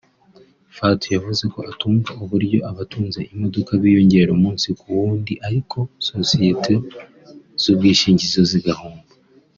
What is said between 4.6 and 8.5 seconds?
ku wundi ariko sosiyete z’ubwishingizi zo